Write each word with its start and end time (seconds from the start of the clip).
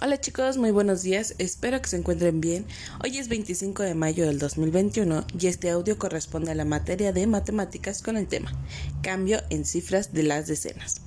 Hola 0.00 0.18
chicos, 0.18 0.56
muy 0.56 0.70
buenos 0.70 1.02
días, 1.02 1.34
espero 1.36 1.80
que 1.80 1.88
se 1.88 1.96
encuentren 1.96 2.40
bien. 2.40 2.64
Hoy 3.04 3.18
es 3.18 3.28
25 3.28 3.82
de 3.82 3.94
mayo 3.94 4.26
del 4.26 4.38
2021 4.38 5.26
y 5.38 5.46
este 5.46 5.68
audio 5.68 5.98
corresponde 5.98 6.50
a 6.50 6.54
la 6.54 6.64
materia 6.64 7.12
de 7.12 7.26
matemáticas 7.26 8.02
con 8.02 8.16
el 8.16 8.26
tema 8.26 8.52
Cambio 9.02 9.42
en 9.50 9.66
cifras 9.66 10.14
de 10.14 10.22
las 10.22 10.46
decenas, 10.46 11.02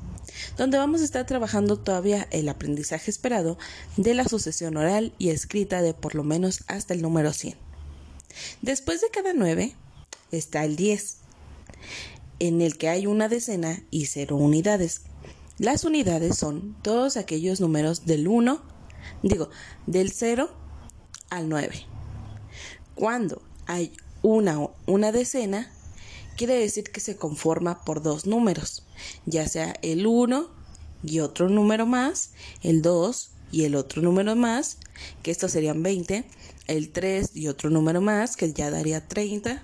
donde 0.56 0.78
vamos 0.78 1.02
a 1.02 1.04
estar 1.04 1.26
trabajando 1.26 1.78
todavía 1.78 2.28
el 2.30 2.48
aprendizaje 2.48 3.10
esperado 3.10 3.58
de 3.98 4.14
la 4.14 4.28
sucesión 4.28 4.78
oral 4.78 5.14
y 5.18 5.30
escrita 5.30 5.82
de 5.82 5.96
por 5.96 6.14
lo 6.14 6.24
menos 6.24 6.64
hasta 6.68 6.94
el 6.94 7.02
número 7.02 7.34
100. 7.34 7.56
Después 8.62 9.02
de 9.02 9.10
cada 9.10 9.34
9 9.34 9.76
está 10.32 10.64
el 10.64 10.76
10, 10.76 11.18
en 12.38 12.62
el 12.62 12.78
que 12.78 12.90
hay 12.90 13.08
una 13.08 13.30
decena 13.30 13.82
y 13.90 14.06
cero 14.06 14.36
unidades. 14.36 15.02
Las 15.58 15.86
unidades 15.86 16.38
son 16.38 16.76
todos 16.84 17.18
aquellos 17.18 17.60
números 17.62 18.06
del 18.06 18.28
1 18.28 18.75
digo, 19.24 19.50
del 19.86 20.12
0 20.12 20.50
al 21.30 21.50
9. 21.50 21.86
Cuando 22.96 23.42
hay 23.68 23.94
una, 24.22 24.70
una 24.86 25.12
decena, 25.12 25.72
quiere 26.38 26.56
decir 26.56 26.86
que 26.92 27.00
se 27.00 27.18
conforma 27.18 27.84
por 27.84 28.02
dos 28.02 28.26
números, 28.26 28.84
ya 29.26 29.48
sea 29.48 29.74
el 29.82 30.08
1 30.08 30.50
y 31.04 31.20
otro 31.20 31.50
número 31.50 31.86
más, 31.86 32.32
el 32.62 32.82
2 32.82 33.32
y 33.52 33.64
el 33.64 33.76
otro 33.76 34.02
número 34.02 34.36
más, 34.36 34.78
que 35.24 35.32
estos 35.32 35.52
serían 35.52 35.84
20, 35.84 36.26
el 36.68 36.92
3 36.92 37.32
y 37.36 37.48
otro 37.48 37.70
número 37.70 38.02
más, 38.02 38.36
que 38.36 38.52
ya 38.52 38.72
daría 38.72 39.08
30, 39.08 39.64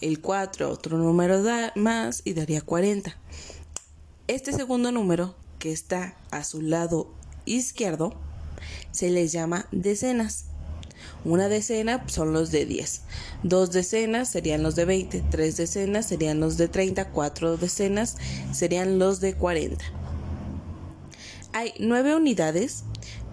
el 0.00 0.20
4 0.20 0.70
otro 0.70 0.98
número 0.98 1.42
más 1.74 2.22
y 2.24 2.34
daría 2.34 2.60
40. 2.60 3.16
Este 4.28 4.52
segundo 4.52 4.92
número, 4.92 5.34
que 5.58 5.72
está 5.72 6.16
a 6.30 6.44
su 6.44 6.60
lado 6.62 7.12
izquierdo, 7.44 8.14
se 8.92 9.10
les 9.10 9.32
llama 9.32 9.66
decenas. 9.72 10.44
Una 11.24 11.48
decena 11.48 12.04
son 12.08 12.32
los 12.32 12.50
de 12.50 12.66
10. 12.66 13.02
Dos 13.42 13.72
decenas 13.72 14.28
serían 14.28 14.62
los 14.62 14.76
de 14.76 14.84
20. 14.84 15.24
Tres 15.30 15.56
decenas 15.56 16.06
serían 16.06 16.40
los 16.40 16.56
de 16.56 16.68
30. 16.68 17.10
Cuatro 17.10 17.56
decenas 17.56 18.16
serían 18.52 18.98
los 18.98 19.20
de 19.20 19.34
40. 19.34 19.84
Hay 21.52 21.72
nueve 21.78 22.14
unidades, 22.14 22.84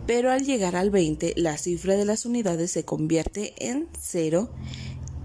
pero 0.08 0.32
al 0.32 0.46
llegar 0.46 0.76
al 0.76 0.90
20 0.90 1.34
la 1.38 1.58
cifra 1.58 1.96
de 1.96 2.06
las 2.06 2.26
unidades 2.26 2.72
se 2.72 2.86
convierte 2.86 3.54
en 3.60 3.88
cero 4.00 4.50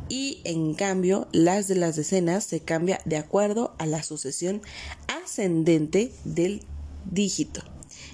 y 0.08 0.40
en 0.44 0.74
cambio 0.74 1.28
las 1.32 1.68
de 1.68 1.76
las 1.76 1.96
decenas 1.96 2.44
se 2.44 2.60
cambia 2.60 3.00
de 3.04 3.16
acuerdo 3.16 3.74
a 3.78 3.86
la 3.86 4.02
sucesión 4.02 4.60
ascendente 5.08 6.12
del 6.24 6.62
dígito. 7.10 7.62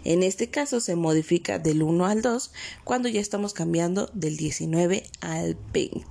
En 0.09 0.23
este 0.23 0.51
caso 0.51 0.79
se 0.79 0.95
modifica 0.95 1.59
del 1.59 1.83
1 1.83 2.07
al 2.07 2.23
2 2.23 2.53
cuando 2.85 3.09
ya 3.09 3.21
estamos 3.21 3.55
cambiando 3.55 4.09
del 4.15 4.37
19 4.37 5.03
al 5.21 5.59
20. 5.73 6.07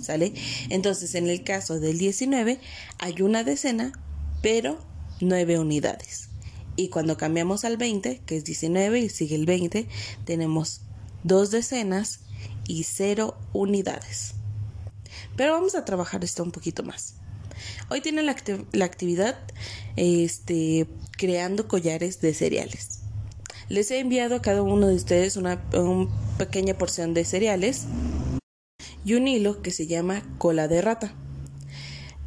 ¿Sale? 0.00 0.32
Entonces, 0.70 1.14
en 1.14 1.28
el 1.28 1.44
caso 1.44 1.78
del 1.78 1.98
19 1.98 2.58
hay 2.98 3.20
una 3.20 3.44
decena, 3.44 3.92
pero 4.40 4.78
9 5.20 5.58
unidades. 5.58 6.30
Y 6.74 6.88
cuando 6.88 7.18
cambiamos 7.18 7.66
al 7.66 7.76
20, 7.76 8.22
que 8.24 8.38
es 8.38 8.44
19 8.44 9.00
y 9.00 9.10
sigue 9.10 9.34
el 9.36 9.44
20, 9.44 9.88
tenemos 10.24 10.80
dos 11.22 11.50
decenas 11.50 12.20
y 12.66 12.84
0 12.84 13.36
unidades. 13.52 14.36
Pero 15.36 15.52
vamos 15.52 15.74
a 15.74 15.84
trabajar 15.84 16.24
esto 16.24 16.42
un 16.42 16.50
poquito 16.50 16.82
más. 16.82 17.16
Hoy 17.90 18.00
tiene 18.00 18.22
la, 18.22 18.32
actividad 18.32 19.38
este, 19.96 20.86
creando 21.18 21.68
collares 21.68 22.22
de 22.22 22.32
cereales. 22.32 23.01
Les 23.72 23.90
he 23.90 24.00
enviado 24.00 24.34
a 24.34 24.42
cada 24.42 24.60
uno 24.60 24.86
de 24.86 24.94
ustedes 24.94 25.38
una, 25.38 25.62
pequeña 26.36 26.76
porción 26.76 27.14
de 27.14 27.24
cereales 27.24 27.84
y 29.02 29.14
un 29.14 29.26
hilo 29.26 29.62
que 29.62 29.70
se 29.70 29.86
llama 29.86 30.22
cola 30.36 30.68
de 30.68 30.82
rata, 30.82 31.14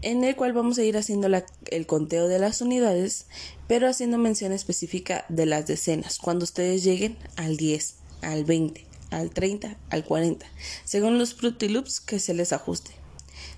en 0.01 0.23
el 0.23 0.35
cual 0.35 0.53
vamos 0.53 0.79
a 0.79 0.83
ir 0.83 0.97
haciendo 0.97 1.27
el 1.67 1.85
conteo 1.85 2.27
de 2.27 2.39
las 2.39 2.61
unidades, 2.61 3.27
pero 3.67 3.87
haciendo 3.87 4.17
mención 4.17 4.53
específica 4.53 5.23
de 5.29 5.45
las 5.45 5.67
decenas, 5.67 6.17
cuando 6.17 6.45
ustedes 6.45 6.83
lleguen 6.83 7.15
al 7.35 7.57
10, 7.57 7.97
al 8.23 8.43
20, 8.43 8.83
al 9.11 9.29
30, 9.29 9.77
al 9.91 10.03
40, 10.03 10.47
según 10.83 11.19
los 11.19 11.35
Fruity 11.35 11.69
Loops 11.69 12.01
que 12.01 12.17
se 12.17 12.33
les 12.33 12.53
ajuste. 12.53 13.04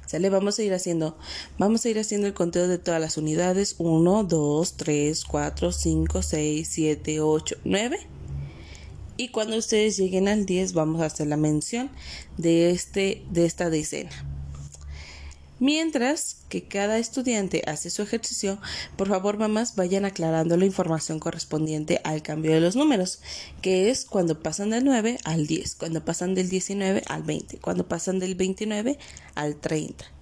¿Sale? 0.08 0.30
Vamos 0.30 0.58
a 0.58 0.64
ir 0.64 0.74
haciendo, 0.74 1.18
vamos 1.60 1.86
a 1.86 1.90
ir 1.90 2.00
haciendo 2.00 2.28
el 2.28 2.34
conteo 2.34 2.68
de 2.68 2.78
todas 2.78 3.00
las 3.00 3.18
unidades. 3.18 3.76
1, 3.78 4.24
2, 4.24 4.74
3, 4.78 5.26
4, 5.26 5.72
5, 5.72 6.22
6, 6.22 6.68
7, 6.72 7.20
8, 7.20 7.56
9. 7.66 8.00
Y 9.18 9.30
cuando 9.30 9.58
ustedes 9.58 9.98
lleguen 9.98 10.28
al 10.28 10.46
10 10.46 10.74
vamos 10.74 11.02
a 11.02 11.06
hacer 11.06 11.28
la 11.28 11.38
mención 11.38 11.90
de, 12.38 12.72
este, 12.72 13.24
de 13.32 13.46
esta 13.46 13.70
decena. 13.70 14.37
Mientras 15.60 16.38
que 16.50 16.64
cada 16.64 17.00
estudiante 17.00 17.64
hace 17.66 17.90
su 17.90 18.04
ejercicio, 18.04 18.60
por 18.96 19.08
favor 19.08 19.38
mamás 19.38 19.76
vayan 19.76 20.06
aclarando 20.06 20.56
la 20.56 20.66
información 20.66 21.20
correspondiente 21.20 22.00
al 22.04 22.22
cambio 22.22 22.52
de 22.52 22.62
los 22.62 22.76
números, 22.76 23.20
que 23.62 23.90
es 23.90 24.06
cuando 24.06 24.40
pasan 24.40 24.70
del 24.70 24.86
9 24.86 25.18
al 25.24 25.48
10, 25.48 25.76
cuando 25.76 26.06
pasan 26.06 26.36
del 26.36 26.50
19 26.50 27.04
al 27.08 27.24
20, 27.24 27.58
cuando 27.58 27.88
pasan 27.88 28.20
del 28.20 28.36
29 28.36 29.00
al 29.34 29.56
30. 29.56 30.17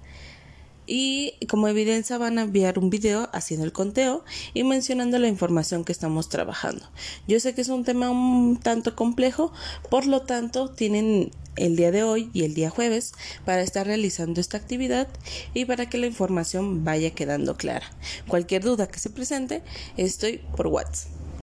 Y 0.88 1.34
como 1.47 1.68
evidencia 1.68 2.18
van 2.18 2.38
a 2.38 2.44
enviar 2.44 2.79
un 2.79 2.90
video 2.90 3.29
haciendo 3.34 3.66
el 3.66 3.72
conteo 3.72 4.23
y 4.53 4.63
mencionando 4.63 5.18
la 5.19 5.28
información 5.28 5.84
que 5.84 5.91
estamos 5.91 6.29
trabajando. 6.29 6.85
Yo 7.28 7.40
sé 7.40 7.53
que 7.53 7.62
es 7.62 7.69
un 7.69 7.84
tema 7.84 8.09
un 8.09 8.57
tanto 8.57 8.95
complejo, 8.95 9.51
por 9.90 10.06
lo 10.06 10.22
tanto 10.22 10.69
tienen 10.69 11.31
el 11.56 11.75
día 11.75 11.91
de 11.91 12.03
hoy 12.03 12.29
y 12.34 12.44
el 12.44 12.53
día 12.53 12.69
jueves 12.69 13.13
para 13.45 13.62
estar 13.62 13.88
realizando 13.88 14.41
esta 14.41 14.57
actividad 14.57 15.07
y 15.53 15.66
para 15.66 15.90
que 15.90 15.97
la 15.97 16.07
información 16.07 16.84
vaya 16.84 17.12
quedando 17.12 17.57
clara. 17.57 17.85
Cualquier 18.28 18.63
duda 18.63 18.88
que 18.88 19.00
se 19.00 19.09
presente, 19.09 19.63
estoy 19.97 20.41
por 20.56 20.68
WhatsApp. 20.68 21.15